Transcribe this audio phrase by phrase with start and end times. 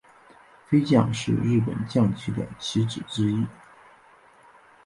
[0.67, 3.45] 飞将是日本将棋的棋子之一。